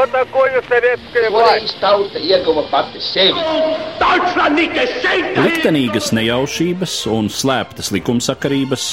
[0.00, 3.40] Что такое советская Toreiz tauta ieguva pati sevi.
[5.40, 8.84] Liktenīgas nejaušības un slēptas likumsakarības,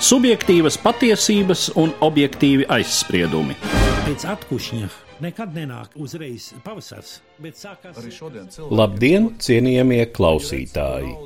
[0.00, 3.58] subjektīvas patiesības un objektīvi aizspriedumi.
[4.06, 4.88] Pēc atkušņa
[5.24, 8.50] nekad nenāk uzreiz pavasars, bet sākās arī šodien.
[8.70, 11.16] Labdien, cienījamie klausītāji!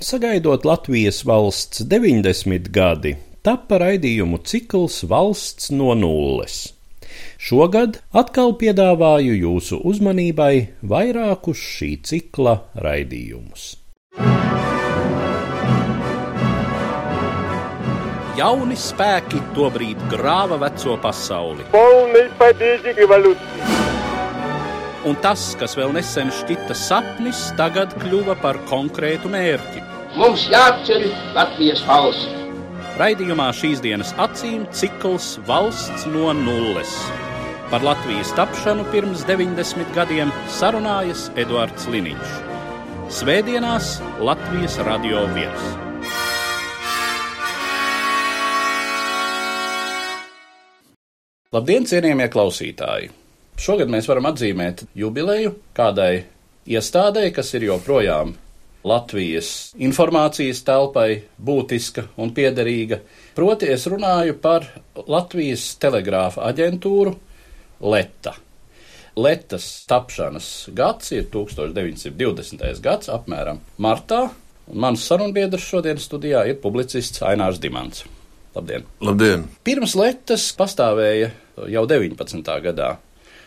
[0.00, 6.73] Sagaidot Latvijas valsts 90 gadi, tapa raidījumu cikls Valsts no nulles.
[7.45, 13.65] Šogad atkal piedāvāju jūsu uzmanībai vairākus šī cikla raidījumus.
[18.39, 21.67] Jauni spēki tobrīd grāva veco pasauli.
[25.05, 29.85] Un tas, kas vēl nesen šķita sapnis, tagad kļuva par konkrētu mērķi.
[30.17, 31.05] Mums jāceļ
[31.37, 32.41] Latvijas valsts!
[32.97, 36.97] Raidījumā šīs dienas acīm cikls valsts no nulles.
[37.65, 42.35] Par Latvijas tapšanu pirms 90 gadiem sarunājas Eduards Liniņš.
[43.09, 43.87] Svētdienās
[44.21, 45.49] Latvijas Radio 1.
[51.57, 53.09] Labdien, cienījamie klausītāji!
[53.57, 56.27] Šogad mēs varam atzīmēt jubileju kādai
[56.69, 58.37] iestādēji, kas ir joprojām
[58.85, 63.01] Latvijas informācijas telpai būtiska un piederīga.
[63.33, 64.69] Proti, es runāju par
[65.09, 67.24] Latvijas telegrāfa aģentūru
[67.81, 68.35] Leta.
[69.15, 72.65] Letas tapšanas gads ir 1920.
[72.83, 74.25] gads, apmēram martā,
[74.73, 78.03] mans sarunbiedrs šodien studijā ir publicists Ainārs Dimants.
[78.55, 78.83] Labdien!
[79.03, 79.47] Labdien!
[79.67, 81.31] Pirms Latvijas pastāvēja
[81.71, 82.43] jau 19.
[82.63, 82.95] gadā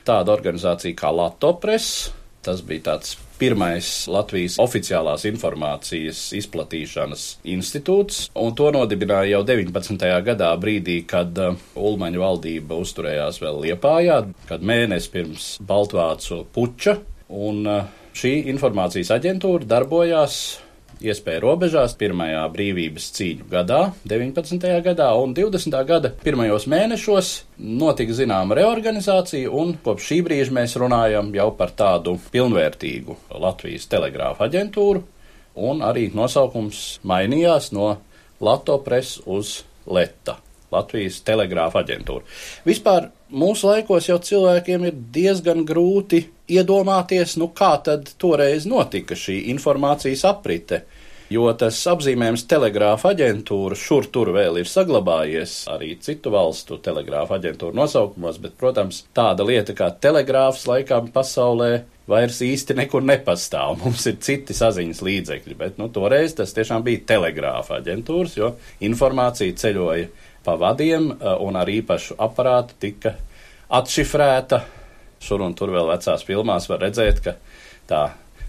[0.08, 2.10] tāda organizācija kā Latvijas.
[2.44, 10.06] Tas bija tāds pirmais Latvijas oficiālās informācijas izplatīšanas institūts, un to nodibināja jau 19.
[10.26, 17.62] gadā, brīdī, kad uh, Ulmaņa valdība uzturējās vēl Liepājā, kad mēnesis pirms Baltvācu puča, un
[17.66, 17.84] uh,
[18.18, 20.40] šī informācijas aģentūra darbojās
[21.04, 24.66] iespēja robežās pirmajā brīvības cīņu gadā, 19.
[24.84, 25.76] gadā un 20.
[25.88, 32.16] gada pirmajos mēnešos notika zināma reorganizācija, un kopš šī brīža mēs runājam jau par tādu
[32.32, 35.04] pilnvērtīgu Latvijas telegrāfa aģentūru,
[35.68, 37.96] un arī nosaukums mainījās no
[38.40, 40.38] Lato pres uz Leta.
[40.68, 42.26] Latvijas telegrāfa aģentūra.
[42.68, 49.42] Vispār mūsu laikos jau cilvēkiem ir diezgan grūti iedomāties, nu kā tad toreiz notika šī
[49.54, 50.84] informācijas aprite.
[51.28, 57.76] Jo tas apzīmējums telegrāfa aģentūra šur tur vēl ir saglabājies arī citu valstu telegrāfa aģentūra
[57.76, 63.76] nosaukumos, bet, protams, tāda lieta kā telegrāfs laikam pasaulē vairs īsti nekur nepastāv.
[63.82, 68.54] Mums ir citi saziņas līdzekļi, bet nu, toreiz tas tiešām bija telegrāfa aģentūras, jo
[68.88, 70.08] informācija ceļoja
[70.48, 73.18] pa vadiem eh, un ar īpašu aparātu tika
[73.68, 74.64] atšifrēta.
[75.22, 77.36] Šur un tur vēl vecās filmās var redzēt, ka
[77.90, 78.02] tā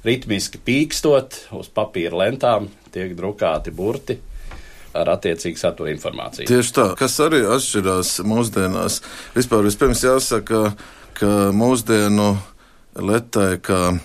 [0.06, 4.20] ritmiski pīkstot uz papīra lentām tiek drukāti burti
[4.98, 6.50] ar attiecīgu satura informāciju.
[6.50, 9.00] Tieši tā, kas arī atšķirās mūsdienās.
[9.36, 10.72] Vispār vispirms jāsaka,
[11.20, 12.32] ka mūsdienu
[12.98, 14.00] letai, kā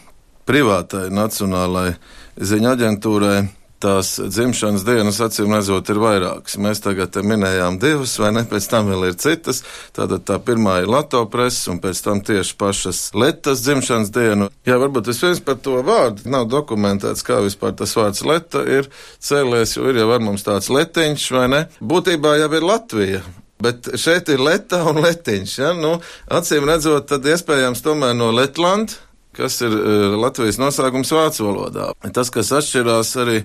[0.48, 1.94] privātai nacionālai
[2.36, 3.38] ziņa aģentūrai,
[3.84, 6.56] tās dzimšanas dienas, acīm redzot, ir vairākas.
[6.62, 8.44] Mēs tagad minējām divas, vai ne?
[8.48, 9.62] Pēc tam vēl ir citas.
[9.96, 14.50] Tātad tā pirmā ir Latvijas presa, un pēc tam tieši pašas Latvijas dzimšanas dienu.
[14.66, 16.24] Jā, varbūt vispirms par to vārdu.
[16.32, 18.88] Nav dokumentēts, kā vispār tas vārds Leta ir
[19.22, 21.64] cēlies, jo ir jau ar mums tāds letiņš, vai ne?
[21.84, 23.24] Būtībā jau ir Latvija.
[23.64, 25.56] Bet šeit ir leta un letiņš.
[25.60, 25.72] Ja?
[25.78, 25.96] Nu,
[26.32, 28.98] acīm redzot, tad iespējams tomēr no Letlandes,
[29.36, 31.92] kas ir uh, Latvijas nosaukums vācu valodā.
[32.14, 33.40] Tas, kas atšķirās arī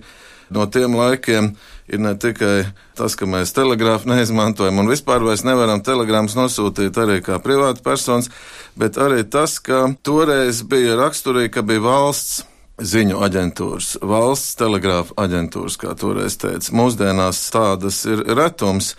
[0.54, 1.52] no tiem laikiem,
[1.90, 7.20] ir ne tikai tas, ka mēs telegrāfu neizmantojam un vispār vairs nevaram telegrāmas nosūtīt arī
[7.26, 8.30] kā privāta personas,
[8.78, 12.44] bet arī tas, ka toreiz bija raksturīgi, ka bija valsts
[12.80, 16.76] ziņu aģentūras, valsts telegrāfa aģentūras, kā toreiz teica.
[16.76, 18.94] Mūsdienās tādas ir retums.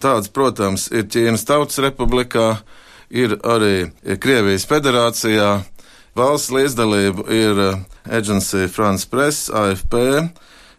[0.00, 2.62] Tāds, protams, ir Ķīnas Tautas Republikā,
[3.12, 3.90] ir arī
[4.20, 5.50] Krievijas federācijā.
[6.20, 7.58] Valsts līdzdalība ir
[8.04, 9.94] Agency France Press, AFP,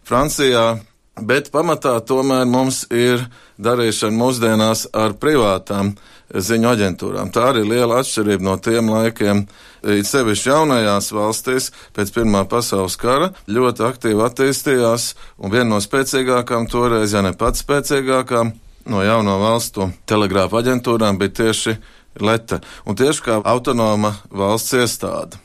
[0.06, 0.76] Francijā,
[1.18, 3.24] bet pamatā tomēr mums ir
[3.58, 5.96] darīšana mūsdienās ar privātām
[6.32, 7.32] ziņu aģentūrām.
[7.34, 9.44] Tā arī liela atšķirība no tiem laikiem.
[9.82, 15.08] It sevišķi jaunajās valstīs pēc Pirmā pasaules kara ļoti aktīvi attīstījās,
[15.42, 18.54] un viena no spēcīgākām toreiz, ja ne pats spēcīgākām,
[18.94, 21.76] no jauno valstu telegrāfa aģentūrām bija tieši
[22.20, 25.40] Leta, un tieši kā autonoma valsts iestāde.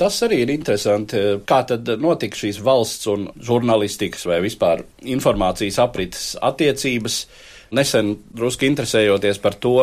[0.00, 6.30] Tas arī ir interesanti, kā tad notika šīs valsts un žurnālistikas vai vispār informācijas aprites
[6.40, 7.24] attiecības.
[7.76, 9.74] Nesen drusku interesējoties par to,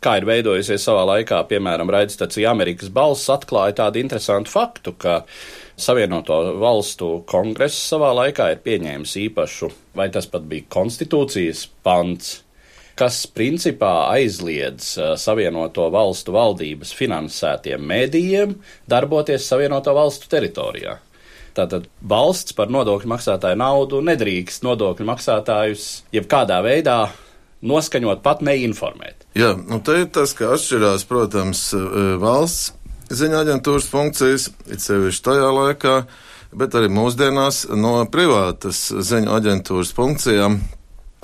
[0.00, 5.20] kā ir veidojusies savā laikā, piemēram, raidstacija Amerikas balss atklāja tādu interesantu faktu, ka
[5.80, 12.40] Savienoto valstu kongress savā laikā ir pieņēmis īpašu, vai tas pat bija konstitūcijas pants,
[13.00, 18.58] kas principā aizliedz Savienoto valstu valdības finansētiem mēdījiem
[18.90, 20.98] darboties Savienoto valstu teritorijā.
[21.56, 26.98] Tātad valsts par nodokļu maksātāju naudu nedrīkst nodokļu maksātājus jebkādā veidā
[27.66, 29.26] noskaņot, pat neinformēt.
[29.36, 31.64] Jā, nu te ir tas, ka atšķirās, protams,
[32.22, 32.70] valsts
[33.10, 35.94] ziņā aģentūras funkcijas, it sevišķi tajā laikā,
[36.56, 40.60] bet arī mūsdienās no privātas ziņu aģentūras funkcijām.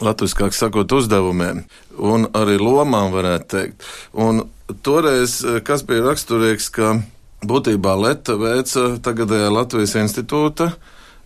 [0.02, 1.62] Latviskāk sakot, uzdevumiem
[1.96, 3.86] un arī lomām, varētu teikt.
[4.12, 4.44] Un
[4.84, 6.98] toreiz, kas bija raksturīgs, ka
[7.46, 10.74] būtībā Leta veica tagadējā Latvijas institūta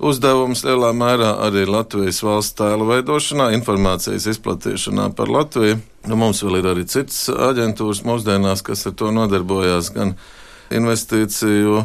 [0.00, 5.81] uzdevums lielā mērā arī Latvijas valsts tēla veidošanā, informācijas izplatīšanā par Latviju.
[6.08, 10.14] Nu, mums vēl ir arī citas aģentūras mūsdienās, kas ar to nodarbojās, gan
[10.72, 11.84] investīciju,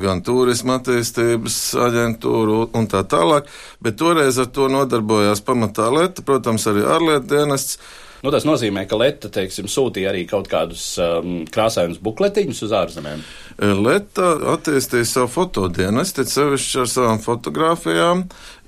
[0.00, 3.50] gan turisma attīstības aģentūru un tā tālāk,
[3.84, 7.78] bet toreiz ar to nodarbojās pamatā Lieta, protams, arī ārlietu dienests.
[8.24, 13.24] Nu, tas nozīmē, ka Lieta teiksim, sūtīja arī kaut kādus um, krāsainus bukletiņus uz ārzemēm.
[13.84, 18.22] Lieta attīstīja savu fotodienestu, sevišķi ar savām fotografijām,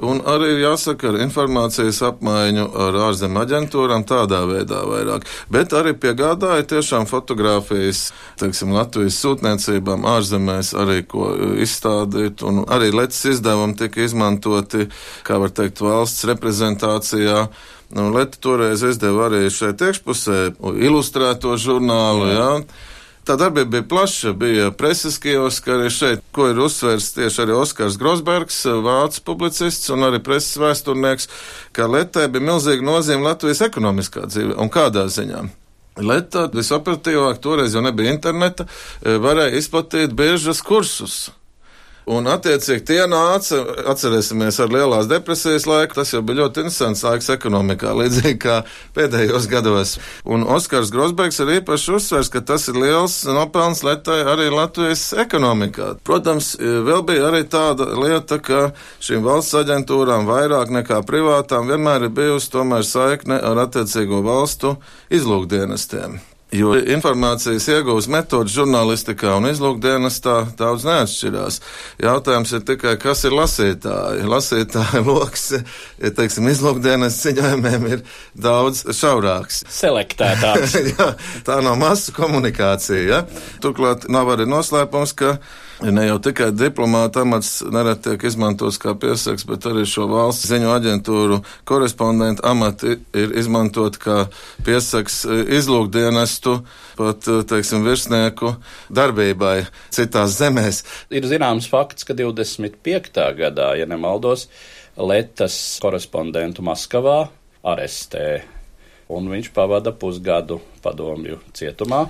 [0.04, 5.24] un arī, jāsaka, ar informācijas apmaiņu ar ārzemju aģentūrām tādā veidā vairāk.
[5.48, 8.10] Bet arī piegādāja tiešām fotografijas,
[8.42, 11.30] teiksim, Latvijas sūtniecībām ārzemēs arī ko
[11.64, 14.84] izstādīt, un arī Lietas izdevumi tika izmantoti,
[15.24, 17.46] kā var teikt, valsts reprezentācijā.
[17.94, 20.38] Nu, Lieta toreiz izdeva arī šeit iekšpusē
[20.82, 22.50] ilustrēto žurnālu, jā.
[23.26, 27.98] Tā darbība bija plaša, bija preses kioski arī šeit, ko ir uzsvērs tieši arī Oskars
[27.98, 31.26] Grosbergs, vācu publicists un arī preses vēsturnieks,
[31.74, 35.42] ka Lietai bija milzīga nozīme Latvijas ekonomiskā dzīve un kādā ziņā.
[36.06, 38.68] Lieta visoperatīvāk toreiz jau nebija interneta,
[39.02, 41.30] varēja izplatīt biežas kursus.
[42.06, 43.56] Un, attiecīgi, tie nāca,
[43.90, 45.96] atcerēsimies, ar lielās depresijas laiku.
[45.98, 48.60] Tas jau bija ļoti interesants laiks ekonomikā, līdzīgi kā
[48.94, 49.96] pēdējos gados.
[50.22, 55.96] Un Oskars Grosbergs ir īpaši uzsvers, ka tas ir liels nopelns arī Latvijas ekonomikā.
[56.06, 58.70] Protams, vēl bija arī tāda lieta, ka
[59.02, 64.76] šīm valsts aģentūrām vairāk nekā privātām vienmēr ir bijusi tomēr saikne ar attiecīgo valstu
[65.10, 66.20] izlūkdienestiem.
[66.56, 71.58] Jo informācijas iegūs metodas žurnālistikā un izlūkdienestā daudz neatšķirās.
[72.00, 74.24] Jautājums ir tikai, kas ir lasītāji.
[74.30, 75.50] Lasītāji lokus,
[76.00, 79.64] ja teiksim, izlūkdienas ziņojumiem ir daudz šaurāks.
[79.72, 80.78] Selektētāks.
[80.92, 81.12] Jā,
[81.46, 83.04] tā nav masu komunikācija.
[83.10, 83.22] Ja?
[83.64, 85.36] Turklāt nav arī noslēpums, ka
[85.84, 90.70] Ne jau tikai diplomāta amats nereti tiek izmantots kā piesaks, bet arī šo valsts ziņu
[90.72, 94.22] aģentūru korespondentu amati ir izmantot kā
[94.64, 96.56] piesaks izlūkdienestu,
[96.96, 98.54] pat, teiksim, virsnieku
[98.88, 100.80] darbībai citās zemēs.
[101.12, 103.28] Ir zināms fakts, ka 25.
[103.36, 104.48] gadā, ja nemaldos,
[104.96, 107.26] Letas korespondentu Maskavā
[107.68, 108.46] arestē,
[109.12, 112.06] un viņš pavada pusgadu padomju cietumā.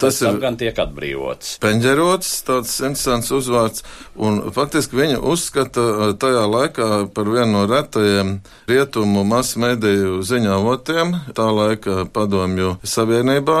[0.00, 1.58] Tas ir gan tiek atbrīvots.
[1.60, 3.84] Peņģerots, tāds interesants uzvārds,
[4.16, 8.38] un faktiski viņa uzskata tajā laikā par vienu no retajiem
[8.70, 13.60] rietumu masu mediju ziņavotiem tā laika padomju savienībā,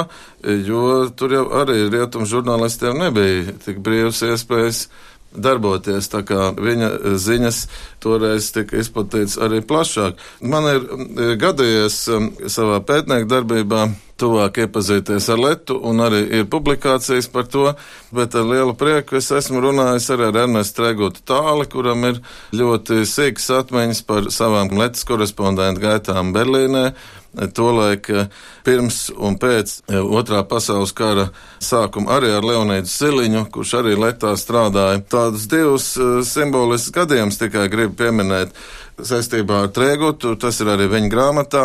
[0.64, 4.86] jo tur jau arī rietumu žurnālistiem nebija tik brīvas iespējas
[5.34, 6.10] darboties.
[6.10, 7.62] Tā kā viņa ziņas
[8.02, 10.20] toreiz tika izplatīts arī plašāk.
[10.42, 12.02] Man ir gadījies
[12.50, 13.88] savā pētnieku darbībā
[14.20, 17.70] tuvāk iepazīties ar Letu, un arī ir publikācijas par to,
[18.14, 22.20] bet ar lielu prieku es esmu runājis arī ar Ernestu Tregotu Tāli, kuram ir
[22.56, 26.90] ļoti sīkas atmiņas par savām Letas korespondentu gaitām Berlīnē.
[27.30, 28.08] Tolaik
[28.66, 31.28] pirms un pēc otrā pasaules kara
[31.62, 34.98] sākuma arī ar Leonīdu Siliņu, kurš arī Letā strādāja.
[35.06, 35.92] Tādus divus
[36.26, 38.56] simboliskus gadījumus tikai gribu pieminēt
[38.98, 41.64] saistībā ar Trēgutu, tas ir arī viņa grāmatā,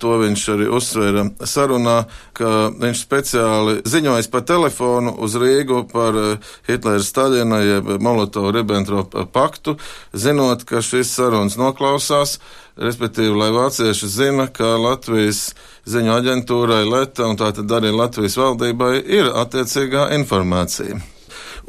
[0.00, 1.96] to viņš arī uzsvēra sarunā,
[2.36, 9.76] ka viņš speciāli ziņojas pa telefonu uz Rīgu par eh, Hitlera Staļina jeb Molotovu-Ribbentropa paktu,
[10.12, 12.38] zinot, ka šis sarunas noklausās,
[12.80, 15.50] respektīvi, lai vācieši zina, ka Latvijas
[15.90, 21.00] ziņu aģentūrai Leta un tātad arī Latvijas valdībai ir attiecīgā informācija.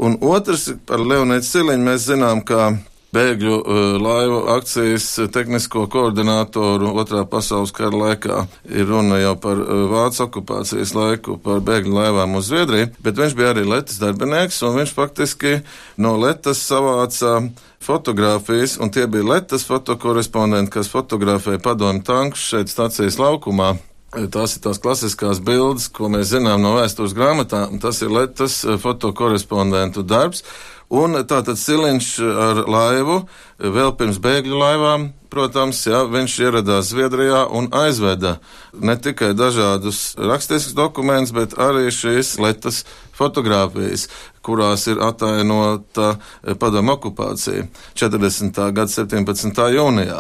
[0.02, 2.72] Un otrs par Leonīdu Siliņu mēs zinām, ka
[3.16, 8.46] bēgļu uh, laivu akcijas tehnisko koordinātoru otrā pasaules kara laikā.
[8.72, 13.38] Ir runa jau par uh, Vācu okupācijas laiku, par bēgļu laivām uz Zviedriju, bet viņš
[13.38, 15.60] bija arī Letas darbinieks, un viņš faktiski
[16.02, 17.38] no Letas savāca
[17.84, 23.76] fotogrāfijas, un tie bija Letas fotokorespondenti, kas fotografēja padomu tankus šeit stacijas laukumā.
[24.12, 27.78] Tās ir tās klasiskās bildes, ko mēs zinām no vēstures grāmatām.
[27.80, 30.44] Tas ir Latvijas fotokorespondentu darbs.
[30.92, 33.22] Un tātad Siliņš ar laivu,
[33.64, 38.34] vēl pirms bēgļu laivām, protams, jā, viņš ieradās Zviedrijā un aizveda
[38.76, 42.82] ne tikai dažādus rakstiskus dokumentus, bet arī šīs letas
[43.16, 44.10] fotogrāfijas,
[44.44, 46.18] kurās ir atainota
[46.60, 48.60] padomu okupācija 40.
[48.76, 49.64] gada 17.
[49.78, 50.20] jūnijā.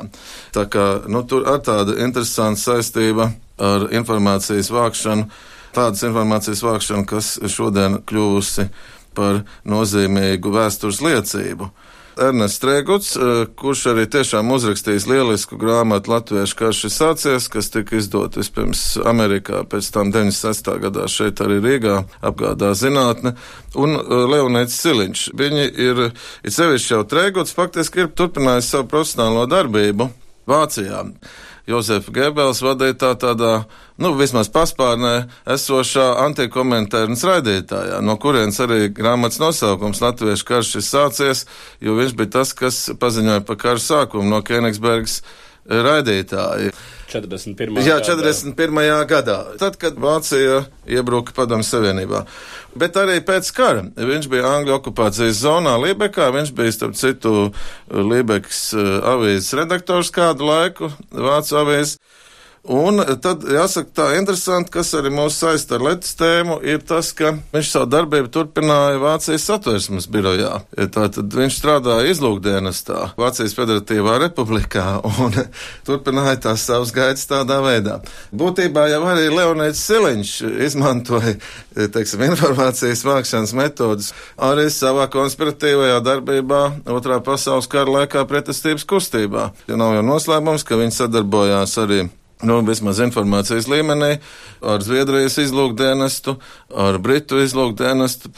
[0.56, 5.28] Tā kā nu, tur ir tāda interesanta saistība ar informācijas vākšanu,
[5.75, 8.70] tādas informācijas vākšanu, kas šodien kļuvusi
[9.18, 11.72] par nozīmīgu vēstures liecību.
[12.20, 17.96] Ernests Strēguts, eh, kurš arī tiešām uzrakstījis lielisku grāmatu Latviešu karš ir sācies, kas tika
[17.96, 20.77] izdot vispirms Amerikā, pēc tam 96.
[20.84, 23.36] gadā šeit arī Rīgā apgādā zinātne,
[23.75, 25.30] un eh, Leonēts Siliņš.
[25.39, 26.03] Viņi ir,
[26.44, 30.12] ir sevišķi jau Strēguts, faktiski ir turpinājis savu profesionālo darbību
[30.48, 31.06] Vācijā.
[31.72, 33.51] Jozefa Gebels vadītā tādā,
[34.01, 35.13] nu, vismaz paspārnē
[35.56, 41.46] esošā antikomentārnas raidītājā, no kurienes arī grāmatas nosaukums Latviešu karš ir sācies,
[41.84, 45.22] jo viņš bija tas, kas paziņoja par karu sākumu no Kenigsbergas
[45.70, 46.74] raidītāji.
[47.12, 47.82] 41.
[47.86, 48.82] Jā, 41.
[49.10, 52.24] gadā, tad, kad Vācija iebruka Padomu Savienībā.
[52.80, 57.51] Bet arī pēc kara viņš bija Angļu okupācijas zonā Liebekā, viņš bija, starp citu,
[57.91, 61.98] Liebekas eh, avīzes redaktors kādu laiku, Vācu avīzes.
[62.70, 67.32] Un tad jāsaka tā interesanti, kas arī mūs saista ar Latvijas tēmu, ir tas, ka
[67.56, 70.60] viņš savu darbību turpināja Vācijas satversmes birojā.
[70.94, 75.34] Tātad viņš strādāja izlūkdienestā Vācijas Federatīvā republikā un
[75.89, 77.98] turpināja tās savas gaitas tādā veidā.
[78.30, 80.38] Būtībā jau arī Leonēts Siliņš
[80.70, 81.34] izmantoja,
[81.74, 86.63] teiksim, informācijas vākšanas metodus arī savā konspiratīvajā darbībā
[86.94, 89.50] otrā pasaules kara laikā pretestības kustībā.
[89.65, 92.03] Ja nav jau noslēpums, ka viņi sadarbojās arī
[92.48, 94.16] nu, vismaz informācijas līmenī,
[94.62, 96.36] ar Zviedrijas izlūkdienestu,
[96.78, 98.32] ar Britu izlūkdienestu.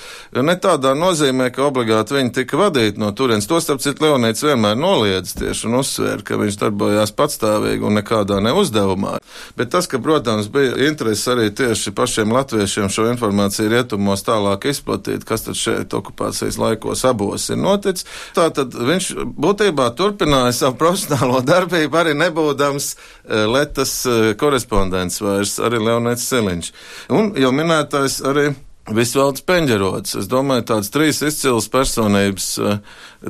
[0.43, 3.47] Ne tādā nozīmē, ka obligāti viņi tika vadīti no turienes.
[3.49, 8.39] To starp citu Leonīts vienmēr noliedz tieši un uzsvēra, ka viņš darbojās patstāvīgi un nekādā
[8.43, 9.17] neuzdevumā.
[9.59, 15.27] Bet tas, ka, protams, bija interesi arī tieši pašiem latviešiem šo informāciju rietumos tālāk izplatīt,
[15.27, 21.43] kas tad šeit okupācijas laikos abos ir noticis, tā tad viņš būtībā turpināja savu profesionālo
[21.51, 26.73] darbību arī nebūdams uh, Letas Latvijas eh, korespondents vairs, arī Leonēts Seliņš.
[27.09, 28.53] Un jau minētais arī.
[28.83, 30.17] Visvalds Peņģerots.
[30.19, 32.79] Es domāju, tāds trīs izcils personības eh,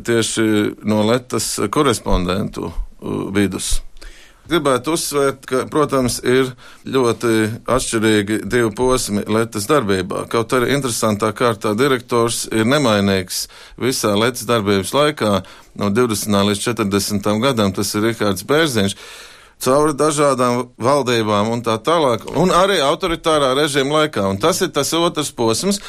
[0.01, 0.45] tieši
[0.83, 3.83] no Letas korespondentu eh, vidus.
[4.49, 6.49] Gribētu uzsvērt, ka, protams, ir
[6.89, 10.25] ļoti atšķirīgi divi posmi Latvijas darbībā.
[10.31, 13.45] Kaut arī interesantā kārtā direktors ir nemainīgs
[13.77, 15.35] visā Latvijas darbības laikā,
[15.77, 16.41] no 20.
[16.49, 17.31] līdz 40.
[17.45, 18.97] gadam, tas ir Rikārds Bērziņš
[19.63, 24.27] cauri dažādām valdībām un tā tālāk, un arī autoritārā režīma laikā.
[24.29, 25.81] Un tas ir tas otrs posms,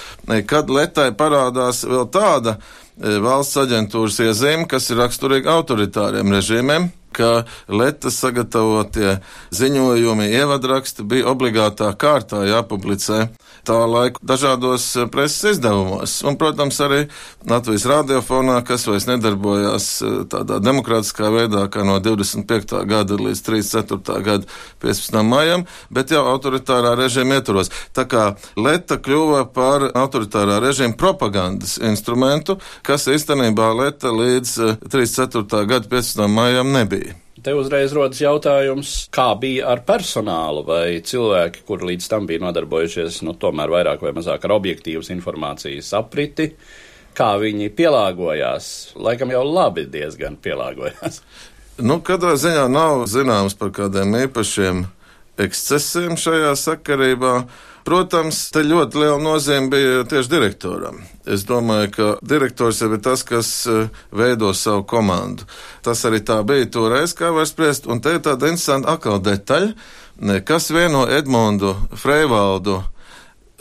[0.49, 7.31] kad Letai parādās vēl tāda e, valsts aģentūras iezīme, kas ir raksturīga autoritāriem režīmiem ka
[7.69, 9.19] Letas sagatavotie
[9.55, 13.29] ziņojumi, ievadraksti bija obligātā kārtā jāpublicē
[13.65, 16.19] tā laika dažādos eh, preses izdevumos.
[16.27, 17.01] Un, protams, arī
[17.49, 22.77] Latvijas radiofonā, kas vairs nedarbojās eh, tādā demokrātiskā veidā, kā no 25.
[22.91, 24.21] gada līdz 34.
[24.27, 24.49] gada
[24.85, 25.21] 15.
[25.27, 27.73] maijam, bet jau autoritārā režīma ietvaros.
[27.97, 28.27] Tā kā
[28.61, 34.57] Leta kļuva par autoritārā režīma propagandas instrumentu, kas īstenībā Leta līdz
[34.89, 35.65] 34.
[35.65, 36.29] Eh, gada 15.
[36.29, 37.04] maijam nebija.
[37.45, 43.19] Te uzreiz rodas jautājums, kā bija ar personālu, vai cilvēki, kuri līdz tam bija nodarbojušies,
[43.27, 46.55] nu, tomēr vairāk vai mazāk ar objektīvas informācijas apriti,
[47.13, 48.71] kā viņi pielāgojās.
[48.97, 51.21] Laikam jau labi diezgan pielāgojās.
[51.75, 54.85] Nu, katrā ziņā nav zināms par kādiem īpašiem
[55.43, 57.33] ekscesiem šajā sakarībā.
[57.85, 61.03] Protams, te ļoti liela nozīme bija tieši direktoram.
[61.29, 65.45] Es domāju, ka direktors jau ir tas, kas eh, veido savu komandu.
[65.85, 69.75] Tas arī tā bija toreiz, kā var spriest, un te ir tāda interesanta atkal detaļa,
[70.49, 72.81] kas vieno Edmondu Freivaldu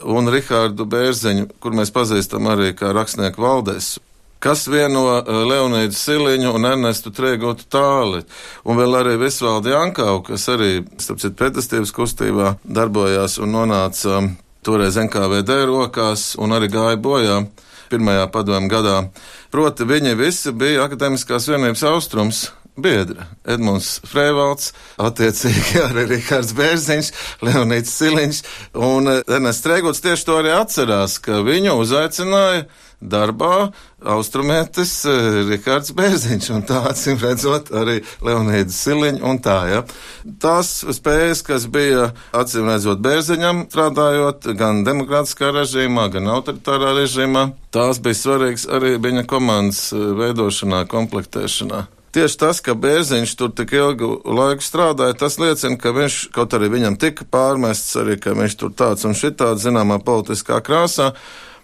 [0.08, 3.98] un Rihārdu Bērziņu, kur mēs pazīstam arī kā rakstnieku valdēs
[4.43, 8.23] kas vieno eh, Leonīdu Siliņu un Ernestu Trēgotu tāli.
[8.67, 14.33] Un vēl arī Visvaldi Jankau, kas arī, starp citu, pretestības kustībā darbojās un nonāca um,
[14.65, 17.43] toreiz NKVD rokās un arī gāja bojā
[17.93, 18.97] pirmajā padomu gadā.
[19.53, 22.43] Proti, viņi visi bija akadēmiskās vienības austrums
[22.75, 23.21] biedri.
[23.45, 24.71] Edmunds Freivalds,
[25.01, 27.12] attiecīgi arī Rihards Bērziņš,
[27.45, 28.39] Leonīts Siliņš
[28.81, 32.65] un Ernsts Streigots tieši to arī atcerās, ka viņu uzaicināja
[33.10, 33.72] darbā
[34.03, 34.93] austrumētis
[35.50, 39.81] Rihards Bērziņš, un tā acīm redzot arī Leonīds Siliņš un tā, ja.
[40.43, 48.01] Tās spējas, kas bija acīm redzot Bērziņam, strādājot gan demokrātiskā režīmā, gan autoritārā režīmā, tās
[48.03, 51.86] bija svarīgas arī viņa komandas veidošanā, komplektēšanā.
[52.13, 56.67] Tieši tas, ka Bērziņš tur tik ilgu laiku strādāja, tas liecina, ka viņš, kaut arī
[56.69, 61.15] viņam tika pārmests, arī ka viņš tur tāds un šitāds zināmā politiskā krāsā,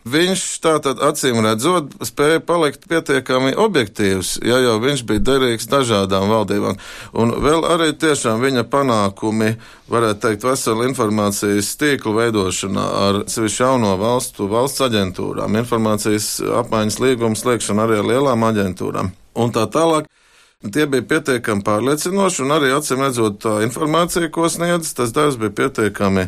[0.07, 6.79] viņš tātad acīm redzot spēja palikt pietiekami objektīvs, ja jau viņš bija derīgs dažādām valdībām.
[7.19, 9.55] Un vēl arī tiešām viņa panākumi,
[9.91, 17.39] varētu teikt, vesela informācijas tīklu veidošanā ar sevišķi jauno valstu valsts aģentūrām, informācijas apmaiņas līgumu
[17.39, 20.09] slēgšanu arī ar lielām aģentūrām un tā tālāk.
[20.59, 25.53] Tie bija pietiekami pārliecinoši, un arī acīm redzot, tā informācija, ko sniedz, tas darbs bija
[25.55, 26.25] pietiekami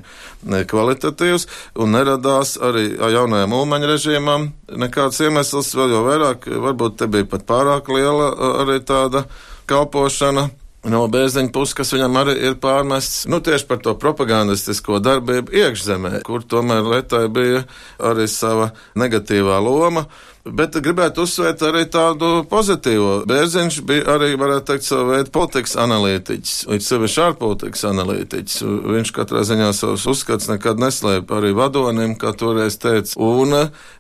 [0.72, 4.48] kvalitatīvs, un neradās arī jaunajam ulmaņa režīmam
[4.86, 8.32] nekāds iemesls, vēl jau vairāk, varbūt te bija pat pārāk liela
[8.64, 9.26] arī tāda
[9.68, 10.48] kalpošana
[10.90, 16.22] no bērziņa puses, kas viņam arī ir pārmests, nu, tieši par to propagandistisko darbību iekšzemē,
[16.26, 17.66] kur tomēr Lietai bija
[18.00, 20.08] arī sava negatīvā loma.
[20.42, 23.28] Bet gribētu uzsvērt arī tādu pozitīvo.
[23.30, 28.56] Bērziņš bija arī, varētu teikt, savu veidu politikas analītiķis, līdz sevišķi ārpolitikas analītiķis.
[28.96, 33.54] Viņš katrā ziņā savus uzskats nekad neslēpa arī vadonim, kā toreiz teica, un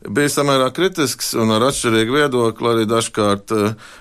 [0.09, 3.53] bija samērā kritisks un ar atšķirīgu viedokli arī dažkārt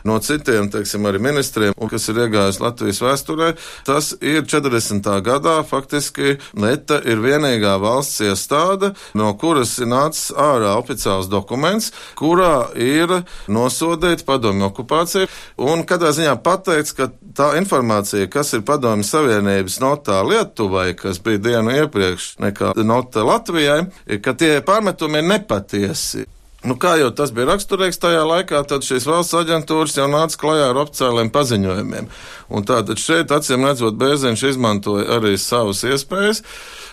[0.08, 3.50] no citiem, teiksim, arī ministriem, kas ir iegājis Latvijas vēsturē.
[3.84, 5.12] Tas ir 40.
[5.28, 11.92] gadā faktiski Leta ir vienīgā valsts iestāde, no kuras ir nācis ārā oficiāls dokuments,
[12.30, 13.20] kurā ir
[13.50, 20.22] nosodīta padomju okupācija, un kādā ziņā pateicis, ka tā informācija, kas ir padomju Savienības notā
[20.26, 23.82] Lietuvai, kas bija dienu iepriekš nekā nota Latvijai,
[24.22, 26.28] ka tie pārmetumi ir nepatiesi.
[26.60, 30.66] Nu, kā jau tas bija raksturīgs tajā laikā, tad šīs valsts aģentūras jau nāca klajā
[30.68, 32.10] ar oficiāliem paziņojumiem.
[32.52, 36.44] Un tātad šeit, acīm redzot, Bēziņš izmantoja arī savas iespējas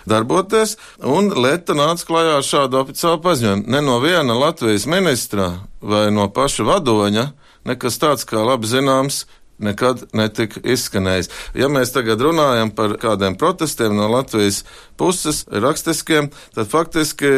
[0.08, 3.68] darboties, un Leta nāca klajā ar šādu oficiālu paziņojumu.
[3.68, 7.26] Ne no viena Latvijas ministra vai no paša vadoņa,
[7.68, 9.26] nekas tāds, kā labi zināms,
[9.64, 11.30] nekad netika izskanējis.
[11.58, 14.64] Ja mēs tagad runājam par kādiem protestiem no Latvijas
[14.98, 17.32] puses, rakstiskiem, tad faktiski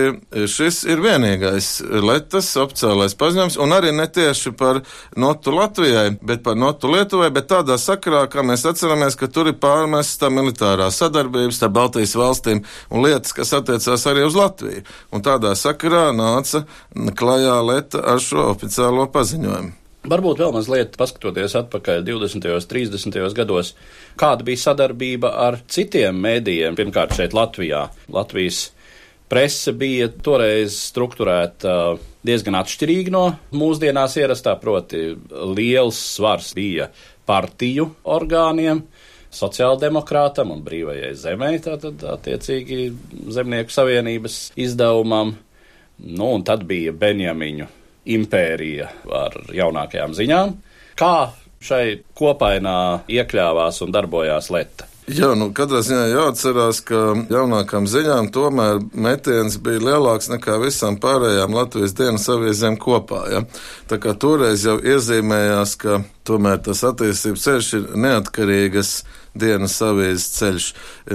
[0.47, 1.71] šis ir vienīgais
[2.03, 4.81] Letas oficiālais paziņojums, un arī ne tieši par
[5.19, 9.59] notu Latvijai, bet par notu Lietuvai, bet tādā sakarā, kā mēs atceramies, ka tur ir
[9.59, 14.85] pārmesta militārā sadarbība starp Baltijas valstīm un lietas, kas attiecās arī uz Latviju.
[15.15, 19.78] Un tādā sakarā nāca klajā Leta ar šo oficiālo paziņojumu.
[20.07, 22.45] Varbūt vēl mazliet paskatoties atpakaļ 20.
[22.55, 23.17] un 30.
[23.35, 23.73] gados,
[24.19, 27.89] kāda bija sadarbība ar citiem mēdījiem, pirmkārt šeit Latvijā.
[28.07, 28.69] Latvijas
[29.29, 31.73] prese bija toreiz strukturēta
[32.23, 35.17] diezgan atšķirīgi no mūsdienās ierastā, proti
[35.57, 36.87] liels svars bija
[37.27, 38.85] partiju orgāniem,
[39.35, 42.87] sociāldemokrātam un brīvajai zemē, tātad attiecīgi
[43.35, 45.35] zemnieku savienības izdevumam.
[45.99, 47.67] Nu, un tad bija Benjamiņu
[48.15, 50.55] impērija ar jaunākajām ziņām.
[50.99, 51.15] Kā
[51.63, 54.87] šai kopainā iekļāvās un darbojās Leta?
[55.09, 56.99] Jā, nu katrā ziņā jāatcerās, ka
[57.33, 63.23] jaunākām ziņām tomēr metiens bija lielāks nekā visām pārējām Latvijas dienas aviezēm kopā.
[63.33, 63.41] Ja?
[63.89, 68.91] Tā kā toreiz jau iezīmējās, ka tomēr tas attīstības ceļš ir neatkarīgas
[69.37, 70.67] dienas avīzes ceļš,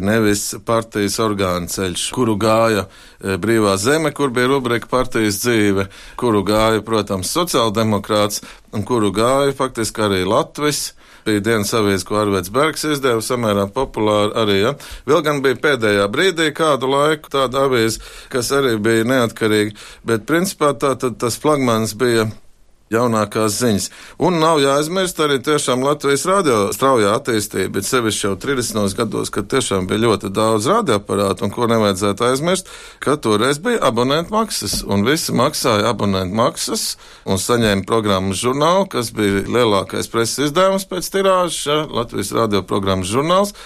[0.04, 5.88] nevis partijas orgāna ceļš, kuru gāja e, brīvā zeme, kur bija rubrika partijas dzīve,
[6.20, 10.92] kuru gāja, protams, sociāldemokrāts, un kuru gāja faktiski arī Latvijas
[11.24, 14.58] bija dienas avīze, ko Arvīts Bergs izdeva, samērā populāra arī.
[14.60, 14.74] Ja?
[15.08, 20.74] Vēl gan bija pēdējā brīdī kādu laiku tāda avīze, kas arī bija neatkarīga, bet principā
[20.76, 22.28] tā, tā, tas flagmans bija
[22.92, 23.86] jaunākās ziņas.
[24.22, 28.96] Un nav jāaizmirst arī tiešām Latvijas radio straujā attīstība, bet sevišķi jau 30.
[28.98, 32.68] gados, kad tiešām bija ļoti daudz radioaparātu un ko nevajadzētu aizmirst,
[33.04, 36.94] ka toreiz bija abonentu maksas un visi maksāja abonentu maksas
[37.24, 43.10] un saņēma programmas žurnālu, kas bija lielākais preses izdevums pēc tirāžas, ja, Latvijas radio programmas
[43.10, 43.56] žurnāls.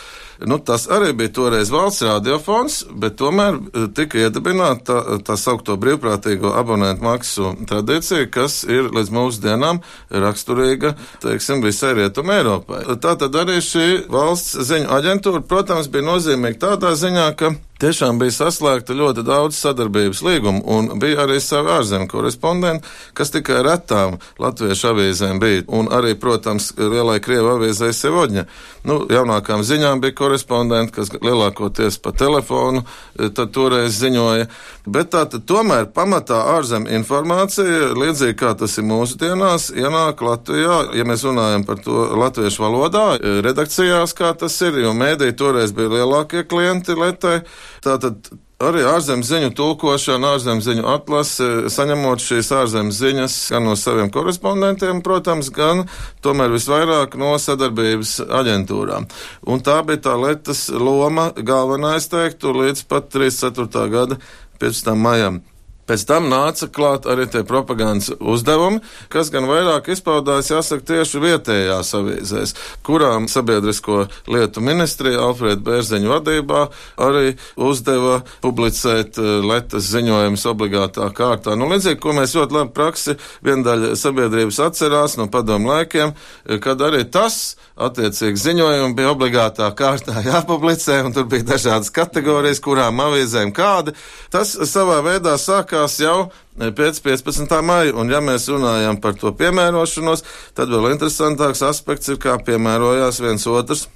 [0.46, 5.74] Nu, tas arī bija toreiz valsts radiofons, bet tomēr eh, tika iedibināta tā, tā saukto
[5.81, 9.81] brīvprātīgo abonentu maksu tradīcija, kas ir līdz mūsdienām
[10.14, 12.85] raksturīga, teiksim, visai rietumē Eiropai.
[13.03, 18.34] Tā tad arī šī valsts ziņu aģentūra, protams, bija nozīmīga tādā ziņā, ka tiešām bija
[18.34, 24.90] saslēgta ļoti daudz sadarbības līgumu, un bija arī savi ārzemju korespondenti, kas tikai retām latviešu
[24.92, 28.44] avīzēm bija, un arī, protams, lielai Krievu avīzē Sevodņa.
[28.88, 34.48] Nu, jaunākām ziņām bija korespondenti, kas lielākoties pa telefonu e, tad toreiz ziņoja,
[34.86, 41.06] bet tā tad tomēr pamatā ārzemju informācija, līdzīgi kā tas ir mūsdienās, ienāk Latvijā, ja
[41.08, 45.98] mēs runājam par to latviešu valodā, e, redakcijās, kā tas ir, jo mēdī toreiz bija
[45.98, 47.40] lielākie klienti Lietai.
[47.85, 54.11] Tātad arī ārzemes ziņu tulkošana, ārzemes ziņu atlase, saņemot šīs ārzemes ziņas gan no saviem
[54.14, 55.85] korespondentiem, protams, gan
[56.24, 59.07] tomēr visvairāk no sadarbības aģentūrām.
[59.46, 63.87] Un tā bija tā lietas loma galvenais teiktu līdz pat 34.
[63.94, 64.18] gada
[64.59, 64.94] 15.
[64.98, 65.42] maijam.
[65.88, 71.94] Pēc tam nāca klāt arī tie propagandas uzdevumi, kas gan vairāk izpaudās, jāsaka, tieši vietējās
[71.96, 76.64] avīzēs, kurām sabiedrisko lietu ministrija Alfrēda Bērzeņa vadībā
[77.09, 81.57] arī uzdeva publicēt eh, letas ziņojumus obligātā kārtā.
[81.57, 86.85] Nu, līdzīgi, ko mēs ļoti labi praksi viendaļa sabiedrības atcerās no padomu laikiem, eh, kad
[86.85, 93.55] arī tas attiecīgi ziņojumi bija obligātā kārtā jāpublicē, un tur bija dažādas kategorijas, kurām avīzēm
[93.57, 93.94] kādi.
[94.35, 97.60] Tas savā veidā sākās jau pēc 15.
[97.62, 100.24] maija, un ja mēs runājam par to piemērošanos,
[100.58, 103.86] tad vēl interesantāks aspekts ir, kā piemērojās viens otrs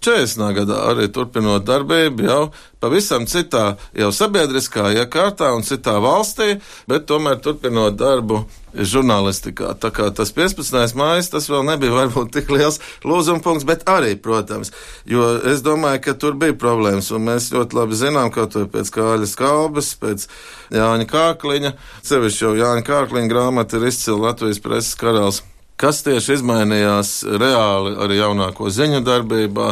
[0.00, 0.54] 40.
[0.56, 2.44] gadā arī turpinot darbību jau
[2.80, 6.54] pavisam citā, jau sabiedriskā iekārtā un citā valstī,
[6.88, 9.74] bet tomēr turpinot darbu žurnālistikā.
[9.82, 10.96] Tā kā tas 15.
[10.96, 14.72] mājas, tas vēl nebija varbūt tik liels lūzuma punkts, bet arī, protams,
[15.04, 18.94] jo es domāju, ka tur bija problēmas, un mēs ļoti labi zinām, kaut vai pēc
[18.96, 20.28] Kāļas kalbas, pēc
[20.72, 21.76] Jāņa Kārkliņa,
[22.08, 25.44] sevišķi jau Jāņa Kārkliņa grāmata ir izcila Latvijas preses karalis
[25.80, 29.70] kas tieši izmainījās reāli arī jaunāko ziņu darbībā,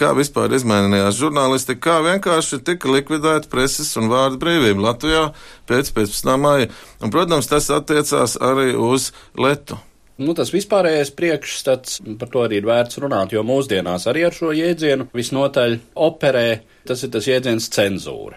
[0.00, 5.28] kā vispār izmainījās žurnālistika, kā vienkārši tika likvidēta preses un vārdu brīvība Latvijā
[5.68, 6.34] pēc 15.
[6.40, 6.70] maija.
[7.02, 9.78] Un, protams, tas attiecās arī uz Letu.
[10.22, 14.52] Nu, tas vispārējais priekšstats, par to arī ir vērts runāt, jo mūsdienās arī ar šo
[14.54, 16.48] jēdzienu visnotaļ operē,
[16.88, 18.36] tas ir tas jēdziens cenzūra.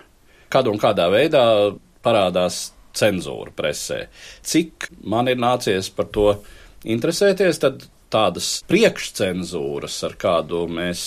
[0.52, 1.44] Kad un kādā veidā
[2.06, 4.06] parādās cenzūra presē.
[4.46, 6.30] Cik man ir nācies par to
[6.86, 11.02] interesēties, tad tādas priekšcenzūras, ar kādu mēs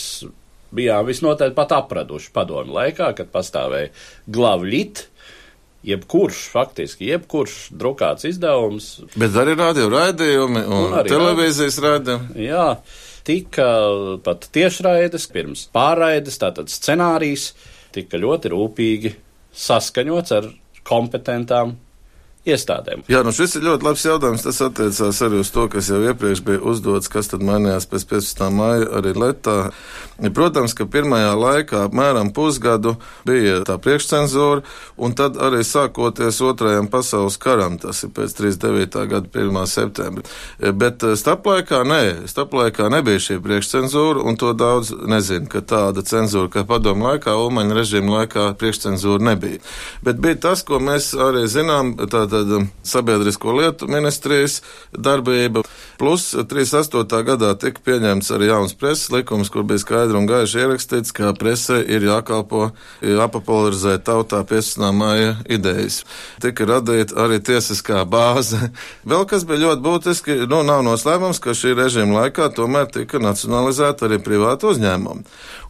[0.74, 3.92] bijām visnotaļ pat apraduši padomu laikā, kad pastāvēja
[4.34, 5.04] glavļit,
[5.88, 8.90] jebkurš, faktiski, jebkurš drukāts izdevums.
[9.16, 12.46] Bet arī radio raidījumi un, un televīzijas raidījumi.
[12.48, 12.66] Jā,
[13.28, 13.68] tika
[14.26, 17.52] pat tiešraides, pirms pārraides, tātad scenārijs
[17.94, 19.14] tika ļoti rūpīgi
[19.58, 20.50] saskaņots ar
[20.88, 21.76] kompetentām
[22.46, 23.04] iestādēm.
[23.10, 24.44] Jā, nu šis ir ļoti labs jautājums.
[24.46, 28.44] Tas attiecās arī uz to, kas jau iepriekš bija uzdots, kas tad mainījās pēc 15.
[28.54, 29.58] maija arī Letā.
[30.34, 32.96] Protams, ka pirmajā laikā apmēram pusgadu
[33.26, 34.64] bija tā priekšcenzūra,
[34.98, 39.04] un tad arī sākoties otrajam pasaules karam, tas ir pēc 39.
[39.12, 39.60] gada 1.
[39.70, 40.24] septembra.
[40.58, 46.50] Bet eh, starplaikā nē, starplaikā nebija šī priekšcenzūra, un to daudz nezina, ka tāda cenzūra,
[46.50, 49.62] kā padomu laikā, Ulmaņa režīma laikā priekšcenzūra nebija.
[50.02, 51.94] Bet bija tas, ko mēs arī zinām,
[52.28, 54.60] tātad um, sabiedrisko lietu ministrijas
[54.92, 55.62] darbība,
[55.98, 57.22] plus 38.
[57.26, 61.80] gadā tika pieņemts arī jauns preses likums, kur bija skaidri un gaiši ierakstīts, ka presē
[61.82, 62.70] ir jākalpo,
[63.04, 64.84] jāpopularizē tautā 15.
[64.96, 66.02] māja idejas.
[66.42, 68.70] Tika radīta arī tiesiskā bāze.
[69.10, 74.08] Vēl kas bija ļoti būtiski, nu, nav noslēpums, ka šī režīma laikā tomēr tika nacionalizēta
[74.08, 75.26] arī privāta uzņēmuma.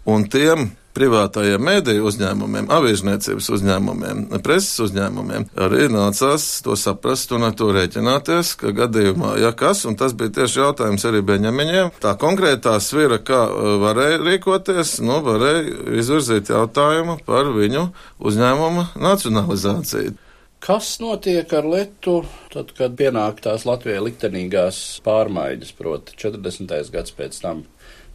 [0.09, 7.57] Un tiem privātajiem mēdīju uzņēmumiem, avīžniecības uzņēmumiem, preses uzņēmumiem, arī nācās to saprast un ar
[7.59, 12.77] to rēķināties, ka gadījumā, ja kas, un tas bija tieši jautājums arī Beņamiņiem, tā konkrētā
[12.83, 20.17] svira, kā uh, varēja rīkoties, nu, varēja izvirzīt jautājumu par viņu uzņēmuma nacionalizāciju.
[20.59, 26.91] Kas notiek ar Lietu, tad, kad pienāk tās Latvijai liktenīgās pārmaiņas, proti 40.
[26.95, 27.63] gads pēc tam?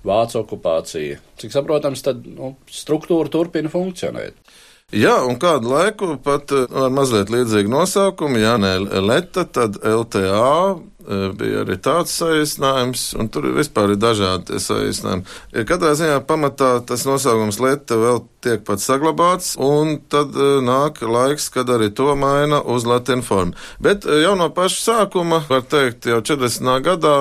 [0.04, 1.22] Vācu okupācija.
[1.40, 4.36] Cik saprotams, tad nu, struktūra turpina funkcionēt.
[4.94, 10.76] Jā, un kādu laiku pat eh, ar mazliet līdzīgu nosaukumu, Jā, nē, Leta, tad LTA
[11.38, 15.26] bija arī tāds saīsinājums, un tur vispār ir dažādi saīsinājumi.
[15.68, 21.70] Katrā ziņā pamatā tas nosaukums Leta vēl tiek pat saglabāts, un tad nāk laiks, kad
[21.72, 23.56] arī to maina uz latinu formu.
[23.84, 26.74] Bet jau no paša sākuma, var teikt, jau 40.
[26.84, 27.16] gadā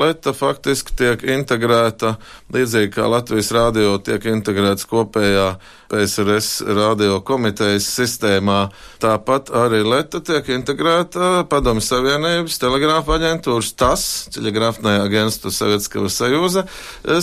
[0.00, 2.16] Leta faktiski tiek integrēta,
[2.52, 5.48] līdzīgi kā Latvijas rādio tiek integrēts kopējā
[5.86, 8.66] PSRS radio komitejas sistēmā.
[9.02, 16.66] Tāpat arī Leta tiek integrēta Padomu Savienības telegrāfa aģentūras TAS, Telegrāfnē agentūra Sovietskava sajūza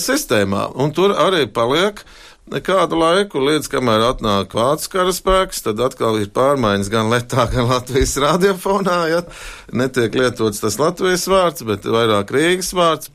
[0.02, 0.69] sistēmā.
[0.80, 2.04] Un tur arī paliek
[2.63, 8.17] kādu laiku, līdz kamēr atnāk vācu karaspēks, tad atkal ir pārmaiņas gan Lietuvā, gan Latvijas
[8.19, 9.00] radiofonā.
[9.12, 9.26] Ja?
[9.72, 13.12] Netiek lietots tas Latvijas vārds, bet vairāk Rīgas vārds.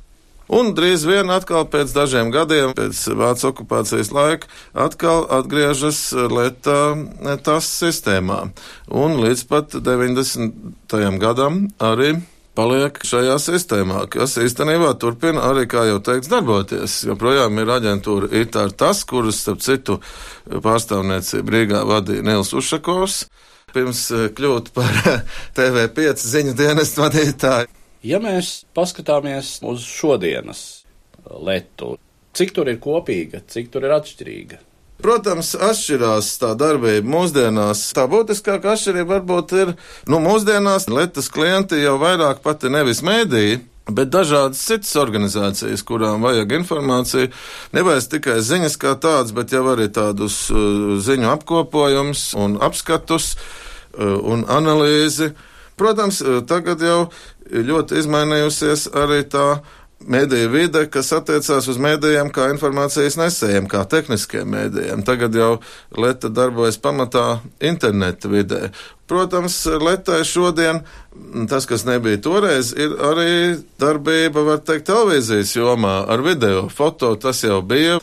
[0.49, 6.81] Un drīz vien atkal pēc dažiem gadiem, pēc Vācijas okupācijas laika, atkal atgriežas Lietā
[7.45, 8.47] tas sistēmā.
[8.89, 11.21] Un līdz pat 90.
[11.21, 12.15] gadam arī
[12.59, 16.97] paliek šajā sistēmā, kas īstenībā turpina arī, kā jau teikts, darboties.
[17.07, 20.01] Joprojām ir aģentūra ITAR tas, kuras, starp citu,
[20.51, 23.21] pārstāvniecību Rīgā vadīja Nils Ušakovs,
[23.75, 24.03] pirms
[24.35, 24.99] kļūt par
[25.59, 27.71] TV5 ziņu dienestu vadītāju.
[28.07, 30.64] Ja mēs paskatāmies uz šodienas
[31.29, 31.97] lietu,
[32.35, 34.62] cik tur ir kopīga, cik tur ir atšķirīga?
[34.99, 37.85] Protams, atšķirās tā darbība mūsdienās.
[37.95, 39.75] Tā būtiskākā atšķirība varbūt ir,
[40.11, 43.61] nu, mūsdienās Latvijas klienti jau vairāk pati nevis mēdīja.
[43.89, 47.31] Bet dažādas citas organizācijas, kurām vajag informāciju,
[47.73, 52.27] nevajag tikai ziņas kā tādas, bet jau arī tādus uh, ziņu apkopojumus
[52.67, 55.31] apskatus uh, un analīzi.
[55.81, 57.01] Protams, uh, tagad jau
[57.49, 59.63] ļoti izmainījusies arī tā
[60.07, 65.03] mediju vide, kas attiecās uz mēdījiem kā informācijas nesējiem, kā tehniskiem mēdījiem.
[65.07, 65.51] Tagad jau
[65.99, 68.69] Lieta darbojas pamatā interneta vidē.
[69.09, 70.83] Protams, Lietai šodien
[71.49, 77.42] tas, kas nebija toreiz, ir arī darbība, var teikt, televīzijas jomā ar video, foto, tas
[77.44, 77.99] jau bija,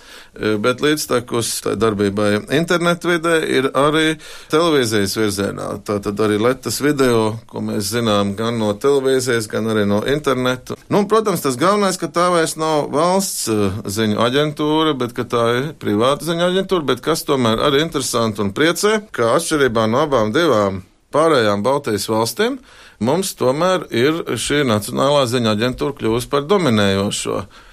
[0.62, 4.16] bet līdztekus darbībai internetu vidē ir arī
[4.52, 5.70] televīzijas virzienā.
[5.88, 10.78] Tātad arī Lietas video, ko mēs zinām gan no televīzijas, gan arī no internetu.
[10.92, 15.46] Nu, protams, tas galvenais, ka tā vairs nav valsts eh, ziņu aģentūra, bet ka tā
[15.60, 20.36] ir privāta ziņu aģentūra, bet kas tomēr arī interesanti un priecē, ka atšķirībā no abām
[20.36, 20.84] divām
[21.16, 22.60] pārējām Baltijas valstīm,
[23.00, 27.40] mums tomēr ir šī Nacionālā ziņa aģentūra kļuvusi par dominējošo.
[27.46, 27.64] Eh,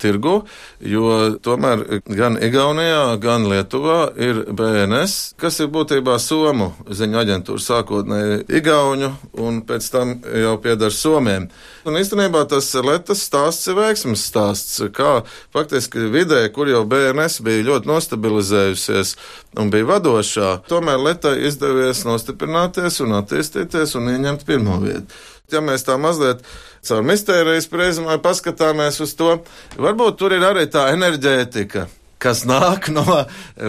[0.00, 0.40] tirgu,
[0.80, 1.10] jo
[1.44, 9.10] tomēr gan Igaunijā, gan Lietuvā ir BNS, kas ir būtībā Somu ziņu aģentūra sākotnēji Igauņu
[9.44, 11.48] un pēc tam jau piedar Somiem.
[11.86, 15.20] Un īstenībā tas Letas stāsts ir veiksmes stāsts, kā
[15.54, 19.14] faktiski vidē, kur jau BNS bija ļoti nostabilizējusies
[19.60, 25.24] un bija vadošā, tomēr Letai izdevies nostiprināties un attīstīties un ieņemt pirmo vietu.
[25.52, 26.42] Ja mēs tā mazliet
[26.84, 29.38] caur mistērijas prizmai paskatāmies uz to,
[29.76, 31.86] varbūt tur ir arī tā enerģētika
[32.18, 33.04] kas nāk no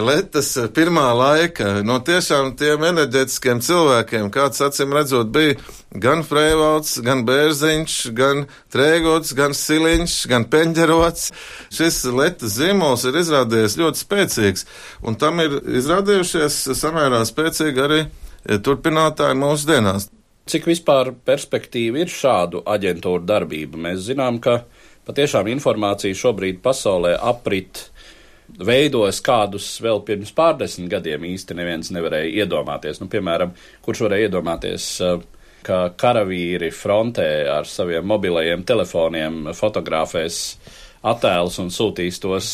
[0.08, 5.56] Latvijas pirmā laika, no tiešām tiem enerģētiskiem cilvēkiem, kāds acīm redzot bija
[5.92, 11.30] gan Freivalds, gan Bērziņš, gan Trēgots, gan Siliņš, gan Peņģerots.
[11.74, 14.68] Šis Latvijas zīmols ir izrādījies ļoti spēcīgs,
[15.04, 18.04] un tam ir izrādījušies samērā spēcīgi arī
[18.64, 20.08] turpinātāji mūsu dienās.
[20.48, 23.80] Cik vispār perspektīva ir šādu aģentūru darbība?
[23.88, 24.62] Mēs zinām, ka
[25.08, 27.82] patiešām informācija šobrīd pasaulē aprit
[28.48, 33.02] veidos, kādus vēl pirms pārdesmit gadiem īsti neviens nevarēja iedomāties.
[33.02, 33.52] Nu, piemēram,
[33.84, 35.20] kurš varēja iedomāties, eh,
[35.68, 40.56] ka karavīri frontē ar saviem mobilajiem telefoniem fotografēs
[41.04, 42.50] attēlus un sūtīs tos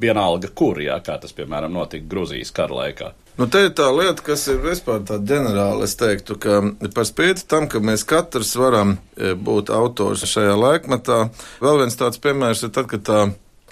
[0.00, 3.12] vienalga kur, jā, kā tas, piemēram, notika Gruzijas kara laikā.
[3.36, 5.84] Nu, te ir tā lieta, kas ir vispār tāda ģenerāla.
[5.84, 6.62] Es teiktu, ka
[6.96, 11.26] par spīti tam, ka mēs katrs varam e, būt autors šajā laikmetā,
[11.60, 13.18] vēl viens tāds piemērs ir tad, kad tā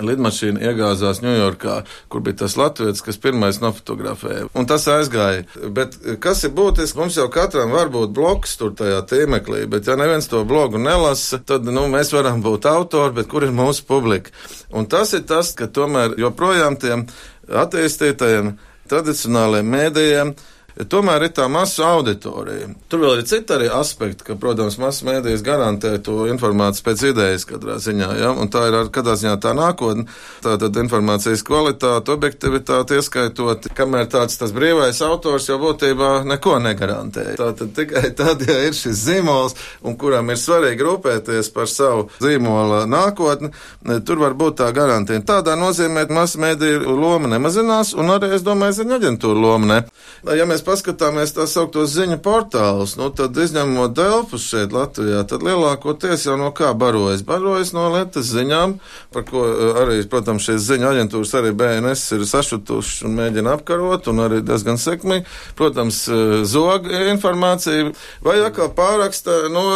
[0.04, 1.76] lidmašīna iegāzās Ņujorkā,
[2.12, 4.50] kur bija tas latviečs, kas pirmais nofotografēja.
[4.58, 5.46] Un tas aizgāja.
[5.72, 9.96] Bet kas ir būtiski, mums jau katram var būt bloks tur tajā tīmeklī, bet ja
[9.96, 14.34] neviens to blogu nelasa, tad nu, mēs varam būt autori, bet kur ir mūsu publika?
[14.74, 17.08] Un tas ir tas, ka tomēr joprojām tiem
[17.48, 18.56] attīstītajiem
[18.90, 20.34] tradicionālajiem mēdījiem.
[20.74, 22.66] Tomēr ir tā masu auditorija.
[22.90, 27.46] Tur vēl ir citi arī aspekti, ka, protams, masu mēdījis garantē to informāciju pēc idejas
[27.46, 28.32] katrā ziņā, ja?
[28.34, 30.08] un tā ir katrā ziņā tā nākotne.
[30.42, 37.28] Tā tad informācijas kvalitāte, objektivitāte ieskaitot, kamēr tāds tas brīvais autors jau būtībā neko negarantē.
[37.38, 39.54] Tā tad tikai tad, ja ir šis zīmols,
[39.86, 43.52] un kuram ir svarīgi rūpēties par savu zīmola nākotni,
[44.02, 45.22] tur var būt tā garantija.
[45.22, 49.80] Tādā nozīmē, masu mēdīju loma nemazinās, un arī, es domāju, ziņa aģentūra loma ne.
[50.34, 56.26] Ja mēs paskatāmies tā sauktos ziņu portālus, nu tad izņemot Delfus šeit Latvijā, tad lielākoties
[56.26, 57.24] jau no kā barojas?
[57.26, 58.76] Barojas no Latvijas ziņām,
[59.14, 64.08] par ko eh, arī, protams, šīs ziņu aģentūras arī BNS ir sašutuši un mēģina apkarot,
[64.12, 65.28] un arī diezgan sekmīgi.
[65.58, 67.92] Protams, eh, zog informācija
[68.24, 69.66] vai atkal pāraksta no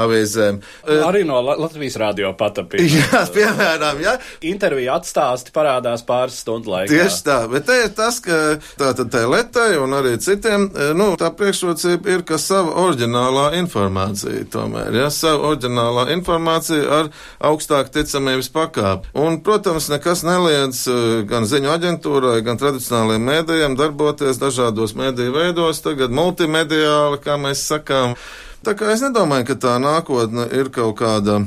[0.00, 0.60] avīzēm.
[0.86, 2.84] Eh, arī no Latvijas radio patapī.
[2.94, 4.14] Jā, piemēram, jā.
[4.46, 6.92] Intervija atstāsti parādās pāris stundu laikā.
[6.92, 8.38] Tieši tā, bet te ir tas, ka
[8.78, 12.72] tā tad tā letai un arī citi Citiem e, nu, tā priekšrocība ir, ka sava
[12.82, 17.10] oriģinālā informācija tomēr, ja sava oriģinālā informācija ar
[17.50, 19.12] augstāku ticamības pakāpi.
[19.14, 20.96] Un, protams, nekas neliedz e,
[21.30, 28.18] gan ziņu aģentūrai, gan tradicionālajiem mēdījiem darboties dažādos mēdīju veidos, tagad multimediāli, kā mēs sakām.
[28.66, 31.44] Tā kā es nedomāju, ka tā nākotne ir kaut kāda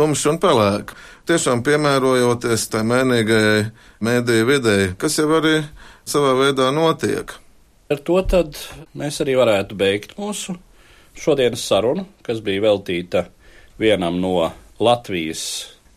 [0.00, 0.96] tumša un pelēka.
[1.28, 3.60] Tiešām piemērojoties tai mēnīgajai
[4.00, 5.58] mēdīju videi, kas jau arī
[6.08, 7.36] savā veidā notiek.
[7.90, 8.20] Ar to
[8.94, 10.54] mēs arī varētu beigt mūsu
[11.18, 13.24] šodienas sarunu, kas bija veltīta
[13.82, 15.42] vienam no Latvijas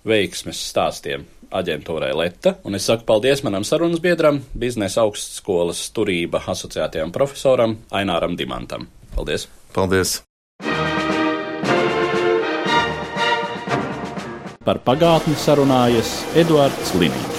[0.01, 2.55] veiksmes stāstiem aģentūrai Leta.
[2.65, 8.87] Un es saku paldies manam sarunas biedram, biznesa augstskolas turība asociētajam profesoram Aināram Dimantam.
[9.13, 9.45] Paldies!
[9.77, 10.23] Paldies!
[14.65, 17.32] Par pagātni sarunājas Eduards Liniņš.